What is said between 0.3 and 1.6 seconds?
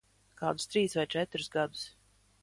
Kādus trīs vai četrus